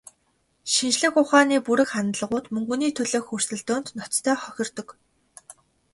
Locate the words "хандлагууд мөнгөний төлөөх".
1.93-3.25